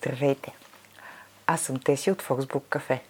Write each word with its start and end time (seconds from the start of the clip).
Здравейте! 0.00 0.52
Аз 1.46 1.60
съм 1.60 1.80
Теси 1.80 2.10
от 2.10 2.22
Фоксбук 2.22 2.64
Кафе. 2.68 3.02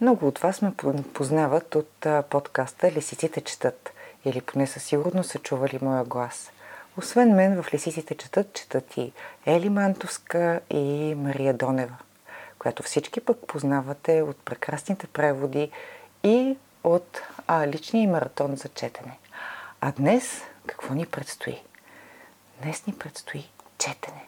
Много 0.00 0.26
от 0.26 0.38
вас 0.38 0.62
ме 0.62 0.72
познават 1.14 1.74
от 1.74 2.06
подкаста 2.30 2.92
Лисиците 2.92 3.40
четат 3.40 3.92
или 4.24 4.40
поне 4.40 4.66
със 4.66 4.82
сигурност 4.82 5.30
са 5.30 5.38
чували 5.38 5.78
моя 5.82 6.04
глас. 6.04 6.50
Освен 6.96 7.34
мен 7.34 7.62
в 7.62 7.74
Лисиците 7.74 8.14
четат, 8.14 8.54
четат 8.54 8.96
и 8.96 9.12
Ели 9.46 9.68
Мантовска 9.68 10.60
и 10.70 11.14
Мария 11.14 11.54
Донева, 11.54 11.96
която 12.58 12.82
всички 12.82 13.20
пък 13.20 13.46
познавате 13.46 14.22
от 14.22 14.36
прекрасните 14.44 15.06
преводи 15.06 15.70
и 16.24 16.56
от 16.84 17.22
а, 17.46 17.66
личния 17.66 18.08
маратон 18.08 18.56
за 18.56 18.68
четене. 18.68 19.18
А 19.80 19.92
днес 19.92 20.42
какво 20.66 20.94
ни 20.94 21.06
предстои? 21.06 21.62
Днес 22.62 22.86
ни 22.86 22.92
предстои 22.92 23.50
четене. 23.78 24.26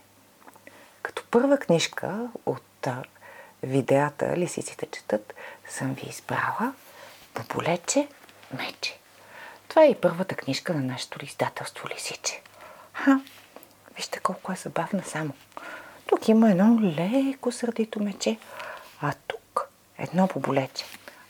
Като 1.03 1.25
първа 1.31 1.59
книжка 1.59 2.29
от 2.47 2.89
видеята 3.63 4.37
Лисиците 4.37 4.87
четат, 4.87 5.35
съм 5.69 5.95
ви 5.95 6.09
избрала 6.09 6.75
Пополече 7.35 8.09
мече. 8.51 8.99
Това 9.69 9.83
е 9.83 9.91
и 9.91 9.95
първата 9.95 10.35
книжка 10.35 10.75
на 10.75 10.81
нашето 10.81 11.25
издателство 11.25 11.89
Лисиче. 11.89 12.43
Ха, 12.93 13.21
вижте 13.97 14.19
колко 14.19 14.53
е 14.53 14.57
забавна 14.57 15.03
само. 15.05 15.33
Тук 16.07 16.29
има 16.29 16.51
едно 16.51 16.81
леко 16.81 17.53
сърдито 17.53 18.03
мече, 18.03 18.39
а 19.01 19.15
тук 19.27 19.69
едно 19.99 20.29
поболече. 20.29 20.85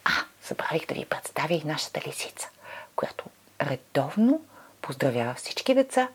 А, 0.05 0.11
забравих 0.49 0.87
да 0.87 0.95
ви 0.95 1.05
представя 1.05 1.55
и 1.55 1.63
нашата 1.65 2.01
лисица, 2.09 2.49
която 2.97 3.25
редовно 3.63 4.45
поздравява 4.83 5.35
всички 5.35 5.75
деца 5.75 6.09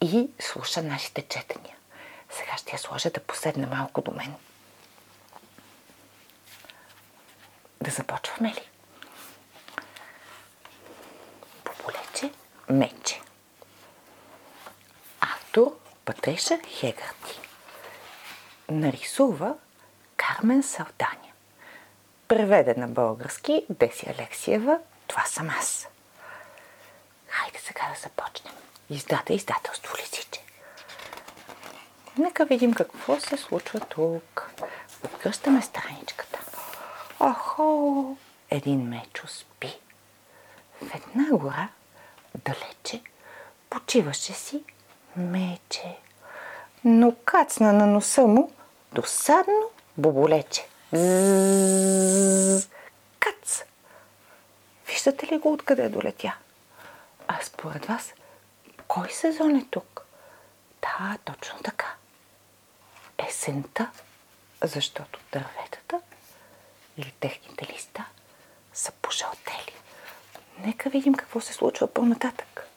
и 0.00 0.30
слуша 0.38 0.82
нашите 0.82 1.22
четения. 1.22 1.76
Сега 2.32 2.56
ще 2.56 2.72
я 2.72 2.78
сложа 2.78 3.10
да 3.10 3.20
поседне 3.20 3.66
малко 3.66 4.00
до 4.00 4.10
мен. 4.10 4.34
Да 7.80 7.90
започваме 7.90 8.48
ли? 8.48 8.68
Поболече 11.64 12.32
мече. 12.70 13.20
Автор 15.20 15.78
Патриша 16.04 16.58
Хегарти. 16.68 17.40
Нарисува 18.70 19.54
Кармен 20.16 20.62
Савданя. 20.62 21.32
Преведе 22.28 22.74
на 22.74 22.88
български 22.88 23.66
Деси 23.70 24.08
Алексиева. 24.08 24.78
Това 25.06 25.24
съм 25.24 25.50
аз. 25.50 25.88
Хайде 27.28 27.58
сега 27.58 27.88
да 27.94 28.00
започнем. 28.00 28.54
Издата 28.90 29.32
издателство 29.32 29.96
Лисиче. 30.02 30.40
Нека 32.18 32.44
видим 32.44 32.74
какво 32.74 33.20
се 33.20 33.36
случва 33.36 33.80
тук. 33.80 34.50
Откръщаме 35.04 35.62
страничката. 35.62 36.40
Охо! 37.20 38.16
Един 38.50 38.88
мечо 38.88 39.26
спи. 39.26 39.78
В 40.82 40.94
една 40.94 41.38
гора, 41.38 41.68
далече, 42.44 43.02
почиваше 43.70 44.32
си 44.32 44.64
мече. 45.16 45.96
Но 46.84 47.14
кацна 47.24 47.72
на 47.72 47.86
носа 47.86 48.22
му 48.22 48.52
досадно 48.92 49.70
боболече. 49.98 50.68
Кац! 53.20 53.62
Виждате 54.86 55.26
ли 55.26 55.38
го 55.38 55.52
откъде 55.52 55.88
долетя? 55.88 56.36
А 57.28 57.38
според 57.42 57.86
вас, 57.86 58.12
кой 58.88 59.10
сезон 59.10 59.56
е 59.56 59.66
тук? 59.70 60.02
Да, 60.82 61.18
точно 61.24 61.58
така 61.64 61.94
есента, 63.28 63.90
защото 64.62 65.20
дърветата 65.32 66.00
или 66.96 67.12
техните 67.20 67.72
листа 67.72 68.04
са 68.72 68.92
пожълтели. 68.92 69.74
Нека 70.64 70.90
видим 70.90 71.14
какво 71.14 71.40
се 71.40 71.52
случва 71.52 71.86
по-нататък. 71.86 72.68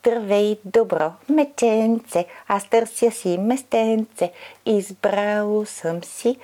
Здравей, 0.00 0.58
добро 0.64 1.12
меченце, 1.28 2.26
аз 2.48 2.68
търся 2.68 3.10
си 3.10 3.38
местенце, 3.38 4.32
избрало 4.66 5.66
съм 5.66 6.04
си 6.04 6.38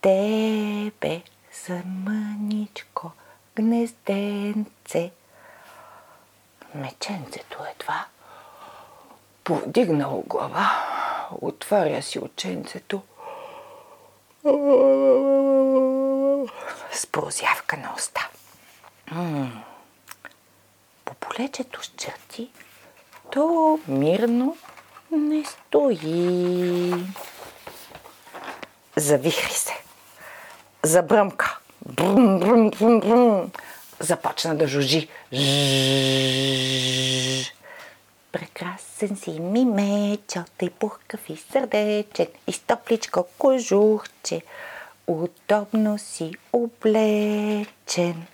тебе 0.00 1.22
за 1.66 1.82
мъничко 1.84 3.10
гнезденце. 3.56 5.10
Меченцето 6.74 7.58
едва 7.74 8.06
повдигнало 9.44 10.22
глава 10.26 10.91
отваря 11.40 12.02
си 12.02 12.18
оченцето 12.18 13.02
с 16.92 17.06
прозявка 17.06 17.76
на 17.76 17.94
уста. 17.96 18.28
По 21.04 21.14
полечето 21.14 21.84
с 21.84 21.92
черти 21.96 22.50
то 23.32 23.78
мирно 23.88 24.56
не 25.10 25.44
стои. 25.44 26.94
Завихри 28.96 29.52
се. 29.52 29.74
Забръмка. 30.82 31.58
Брум, 31.86 32.38
брум, 32.38 32.70
брум, 32.70 33.00
брум. 33.00 33.50
Започна 34.00 34.54
да 34.56 34.66
жужи. 34.66 35.08
Жжж. 35.32 36.72
Прекрасен 38.32 39.16
си 39.16 39.30
ми 39.40 39.64
мечо, 39.64 40.44
тъй 40.58 40.70
пухкав 40.70 41.20
и 41.28 41.36
сърдечен, 41.36 42.26
и 42.46 42.52
стопличко 42.52 43.24
кожухче, 43.38 44.42
удобно 45.06 45.98
си 45.98 46.32
облечен. 46.52 48.26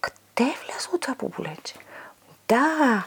Къде 0.00 0.50
е 0.50 0.56
влязло 0.66 0.98
това 1.00 1.14
поболече? 1.14 1.74
Да, 2.48 3.04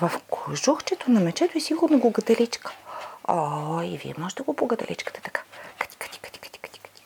в 0.00 0.12
кожухчето 0.30 1.10
на 1.10 1.20
мечето 1.20 1.58
е 1.58 1.60
сигурно 1.60 1.98
го 1.98 2.10
гаделичка. 2.10 2.72
О, 3.28 3.82
и 3.82 3.98
вие 3.98 4.14
може 4.18 4.34
да 4.34 4.42
го 4.42 4.54
погаделичкате 4.54 5.20
така. 5.20 5.42
Кати, 5.78 5.96
кати, 5.96 6.18
кати, 6.18 6.38
кати, 6.38 6.58
кати, 6.58 6.80
кати. 6.80 7.02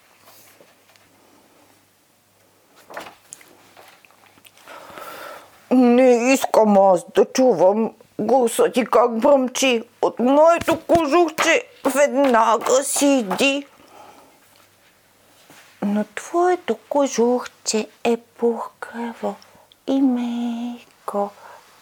Не 5.71 6.33
искам 6.33 6.79
аз 6.79 7.07
да 7.15 7.25
чувам 7.25 7.95
Гласа 8.19 8.73
ти 8.73 8.85
как 8.85 9.19
бръмчи 9.19 9.83
от 10.03 10.19
моето 10.19 10.81
кожухче 10.81 11.65
веднага 11.95 12.85
си 12.85 13.07
иди. 13.07 13.67
Но 15.83 16.05
твоето 16.15 16.77
кожухче 16.89 17.89
е 18.05 18.17
пухкаво 18.17 19.35
и 19.87 20.01
меко, 20.03 21.31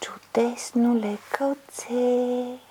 чудесно 0.00 1.00
лекълце 1.00 1.94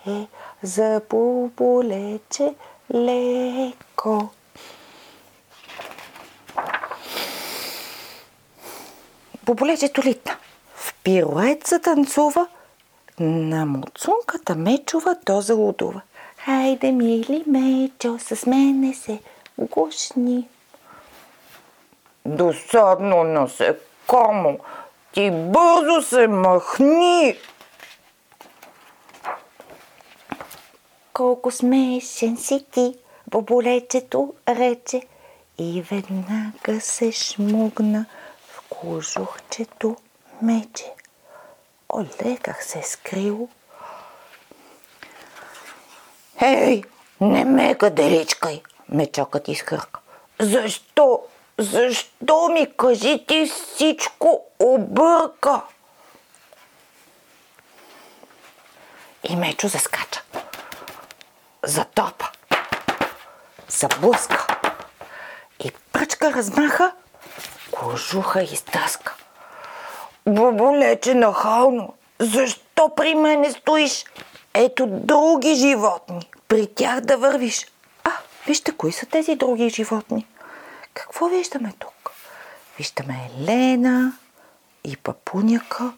е 0.07 0.27
за 0.63 1.01
буболече 1.09 2.55
леко. 2.93 4.29
Буболечето 9.43 10.03
литна. 10.03 10.37
В 10.75 10.93
пирует 11.03 11.67
затанцува– 11.67 12.47
на 13.19 13.65
муцунката 13.65 14.55
Мечова 14.55 15.15
то 15.25 15.41
залудува. 15.41 16.01
Хайде, 16.37 16.91
мили 16.91 17.43
Мечо, 17.47 18.19
с 18.19 18.45
мене 18.45 18.93
се 18.93 19.19
гушни. 19.57 20.47
Досадно 22.25 23.23
насекомо, 23.23 24.59
ти 25.13 25.31
бързо 25.31 26.01
се 26.01 26.27
махни. 26.27 27.35
Колко 31.13 31.51
смешен 31.51 32.37
си 32.37 32.65
ти, 32.71 32.95
боболечето 33.27 34.33
рече 34.47 35.01
и 35.57 35.81
веднага 35.81 36.81
се 36.81 37.11
шмугна 37.11 38.05
в 38.47 38.61
кожухчето 38.69 39.95
мече. 40.41 40.93
Оле, 41.93 42.37
как 42.37 42.63
се 42.63 42.79
е 42.79 42.83
скрил. 42.83 43.49
Ей, 46.41 46.83
не 47.21 47.45
ме 47.45 47.73
гаделичкай, 47.73 48.61
мечокът 48.89 49.47
изхърка. 49.47 49.99
Защо? 50.39 51.21
Защо 51.57 52.49
ми 52.49 52.77
кажи 52.77 53.25
ти 53.27 53.45
всичко 53.45 54.45
обърка? 54.59 55.61
И 59.29 59.35
Мечо 59.35 59.67
заскача. 59.67 60.21
Затопа. 61.63 62.29
Заблъска. 63.67 64.47
И 65.59 65.71
пръчка 65.91 66.33
размаха, 66.33 66.95
кожуха 67.71 68.43
изтъска. 70.25 70.41
Боболече 70.41 71.13
нахално, 71.15 71.93
защо 72.19 72.91
при 72.95 73.15
мене 73.15 73.51
стоиш? 73.51 74.05
Ето 74.53 74.87
други 74.87 75.55
животни, 75.55 76.29
при 76.47 76.67
тях 76.67 77.01
да 77.01 77.17
вървиш. 77.17 77.67
А, 78.03 78.11
вижте, 78.47 78.71
кои 78.71 78.91
са 78.91 79.05
тези 79.05 79.35
други 79.35 79.69
животни? 79.69 80.27
Какво 80.93 81.27
виждаме 81.27 81.73
тук? 81.79 82.11
Виждаме 82.77 83.29
Елена 83.37 84.17
и 84.83 84.97
папуняка, 84.97 85.93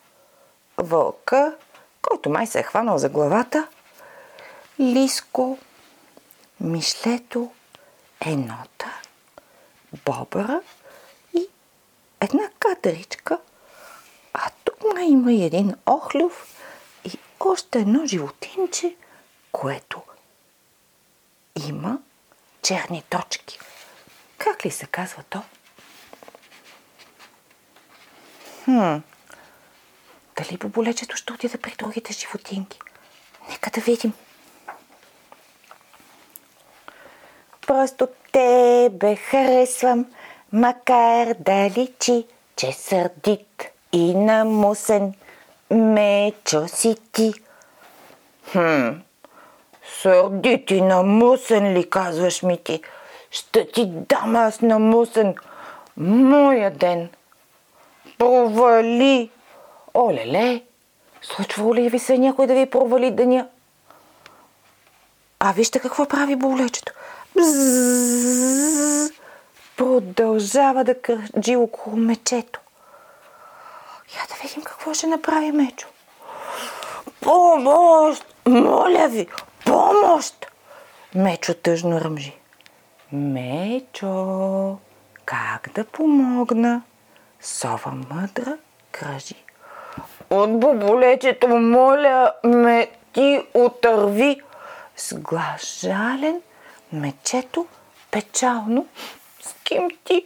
вълка, 0.78 1.56
който 2.02 2.30
май 2.30 2.48
се 2.48 2.60
е 2.60 2.64
хванал 2.64 2.98
за 2.98 3.10
главата, 3.10 3.68
лиско, 4.80 5.58
мишлето, 6.60 7.52
енота, 8.22 9.02
бобъра 10.06 10.62
и 11.34 11.48
една 12.22 12.50
катеричка, 12.60 13.40
а 14.98 15.02
има 15.02 15.34
и 15.34 15.44
един 15.44 15.76
охлюв 15.86 16.62
и 17.06 17.18
още 17.40 17.80
едно 17.80 18.06
животинче, 18.06 18.96
което 19.52 20.02
има 21.68 22.00
черни 22.62 23.04
точки. 23.10 23.60
Как 24.38 24.66
ли 24.66 24.72
се 24.72 24.88
казва 24.88 25.24
то? 25.30 25.42
Хм. 28.66 28.98
Дали 30.38 30.58
боболечето 30.58 31.16
ще 31.16 31.34
отида 31.34 31.58
при 31.58 31.76
другите 31.78 32.14
животинки? 32.14 32.80
Нека 33.50 33.70
да 33.70 33.82
видим. 33.82 34.14
Просто 37.68 38.08
тебе 38.32 39.16
харесвам, 39.16 40.06
макар 40.52 41.34
да 41.34 41.70
личи, 41.70 42.26
че 42.56 42.74
сърдит 42.74 43.75
и 43.96 44.16
намусен. 44.16 45.14
Мечо 45.72 46.68
си 46.68 46.96
ти. 47.12 47.34
Хм, 48.52 48.90
сърдит 50.02 50.72
и 50.72 50.82
намусен 50.82 51.74
ли 51.74 51.90
казваш 51.90 52.44
ми 52.44 52.58
ти? 52.64 52.82
Ще 53.32 53.68
ти 53.72 53.86
дам 53.86 54.36
аз 54.36 54.62
намусен. 54.62 55.36
Моя 55.98 56.72
ден. 56.72 57.10
Провали. 58.18 59.30
Олеле, 59.94 60.62
случва 61.22 61.76
ли 61.76 61.90
ви 61.90 62.00
се 62.00 62.18
някой 62.18 62.48
да 62.48 62.54
ви 62.54 62.66
провали 62.66 63.12
деня? 63.12 63.48
А 65.40 65.52
вижте 65.52 65.80
какво 65.80 66.06
прави 66.06 66.36
болечето. 66.36 66.94
Бзззз, 67.38 69.12
продължава 69.78 70.84
да 70.84 71.02
кръжи 71.02 71.56
около 71.56 71.96
мечето. 71.96 72.60
Я 74.14 74.22
да 74.30 74.48
видим 74.48 74.64
какво 74.64 74.94
ще 74.94 75.08
направи 75.08 75.52
Мечо. 75.52 75.88
Помощ! 77.22 78.26
Моля 78.48 79.08
ви! 79.08 79.28
Помощ! 79.66 80.46
Мечо 81.16 81.54
тъжно 81.54 82.02
ръмжи. 82.02 82.38
Мечо, 83.12 84.78
как 85.26 85.70
да 85.76 85.86
помогна? 85.86 86.82
Сова 87.42 87.92
мъдра 87.92 88.58
кръжи. 88.92 89.46
От 90.30 90.60
боболечето, 90.60 91.48
моля 91.48 92.34
ме 92.44 92.92
ти 93.14 93.42
отърви. 93.54 94.42
С 94.98 95.16
глас 95.16 95.80
жален, 95.80 96.42
мечето 96.94 97.68
печално 98.12 98.88
скимти. 99.42 100.26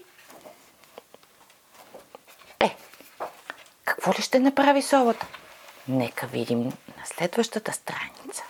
Е, 2.59 2.75
какво 3.89 4.13
ли 4.13 4.21
ще 4.21 4.39
направи 4.39 4.81
совата? 4.81 5.27
Нека 5.87 6.27
видим 6.27 6.63
на 6.63 7.05
следващата 7.05 7.73
страница. 7.73 8.43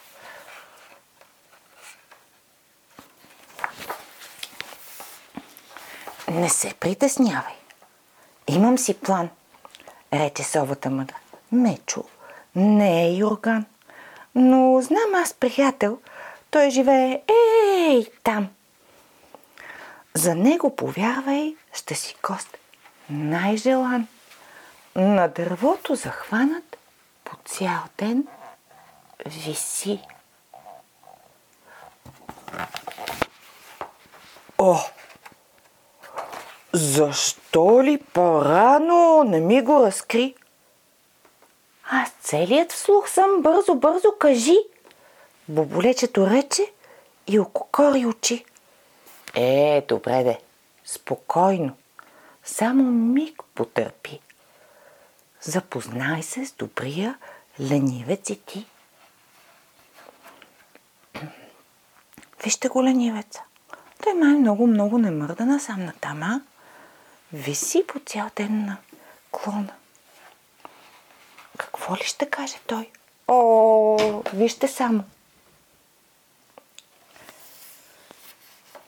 Не 6.28 6.50
се 6.50 6.74
притеснявай. 6.74 7.54
Имам 8.48 8.78
си 8.78 8.94
план, 8.94 9.30
рече 10.14 10.44
совата 10.44 10.90
мъдра. 10.90 11.16
Мечо 11.52 12.04
не 12.56 13.06
е 13.06 13.14
Юрган, 13.14 13.66
но 14.36 14.82
знам 14.82 15.16
аз 15.16 15.34
приятел, 15.34 16.00
той 16.52 16.70
живее 16.70 17.22
ей 17.90 18.12
там. 18.24 18.50
За 20.14 20.36
него, 20.36 20.76
повярвай, 20.76 21.56
ще 21.74 21.96
си 21.96 22.16
кост 22.22 22.58
най-желан. 23.10 24.08
На 25.00 25.28
дървото 25.28 25.96
захванат 25.96 26.78
по 27.24 27.36
цял 27.46 27.80
ден 27.98 28.28
виси. 29.26 30.00
О! 34.58 34.76
Защо 36.74 37.84
ли 37.84 38.04
по-рано 38.14 39.24
не 39.24 39.40
ми 39.40 39.62
го 39.62 39.86
разкри? 39.86 40.36
Аз 41.90 42.10
целият 42.22 42.72
вслух 42.72 43.10
съм, 43.10 43.42
бързо, 43.42 43.76
бързо 43.76 44.12
кажи. 44.20 44.58
Боболечето 45.48 46.28
рече 46.28 46.72
и 47.28 47.40
ококори 47.40 48.06
очи. 48.06 48.46
Е, 49.36 49.86
добре 49.88 50.24
де, 50.24 50.40
спокойно. 50.86 51.76
Само 52.44 52.84
миг 52.84 53.44
потърпи. 53.56 54.20
Запознай 55.42 56.24
се 56.24 56.46
с 56.46 56.52
добрия 56.52 57.18
ленивец 57.60 58.30
и 58.30 58.36
ти. 58.36 58.66
Вижте 62.44 62.68
го 62.68 62.84
ленивеца. 62.84 63.42
Той 64.04 64.14
май 64.14 64.34
много, 64.34 64.68
много 64.68 64.98
не 64.98 65.12
мърда 65.12 65.46
насам 65.46 65.86
на 65.86 65.94
тама. 65.94 66.42
Виси 67.34 67.88
по 67.88 68.00
цял 68.00 68.30
ден 68.36 68.66
на 68.66 68.78
клона. 69.32 69.74
Какво 71.58 71.96
ли 71.96 72.04
ще 72.04 72.30
каже 72.30 72.58
той? 72.68 72.90
О, 73.28 74.22
вижте 74.34 74.68
само. 74.68 75.04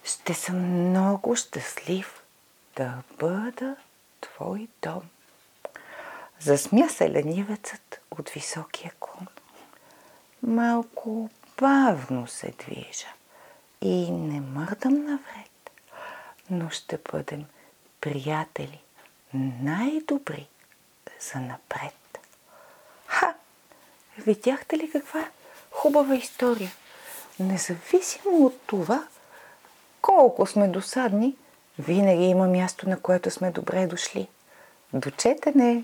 Ще 0.04 0.34
съм 0.34 0.90
много 0.90 1.36
щастлив 1.36 2.24
да 2.76 2.94
бъда 3.20 3.76
твой 4.22 4.68
дом. 4.82 5.02
Засмя 6.44 6.90
се 6.90 7.12
ленивецът 7.12 8.02
от 8.12 8.30
високия 8.30 8.92
клон. 9.00 9.28
Малко 10.44 11.30
бавно 11.60 12.28
се 12.28 12.54
движа 12.60 13.08
и 13.82 14.12
не 14.12 14.42
мърдам 14.42 15.06
навред, 15.06 15.72
но 16.50 16.70
ще 16.70 17.00
бъдем 17.12 17.46
приятели, 18.02 18.82
най-добри 19.34 20.48
за 21.34 21.40
напред. 21.40 22.20
Ха! 23.06 23.34
Видяхте 24.18 24.78
ли 24.78 24.92
каква 24.92 25.28
хубава 25.72 26.16
история? 26.16 26.72
Независимо 27.40 28.46
от 28.46 28.62
това, 28.68 29.08
колко 30.02 30.48
сме 30.48 30.68
досадни, 30.68 31.36
винаги 31.80 32.24
има 32.24 32.48
място, 32.48 32.90
на 32.90 33.00
което 33.00 33.32
сме 33.32 33.52
добре 33.52 33.88
дошли. 33.88 34.28
До 34.94 35.12
четене! 35.12 35.84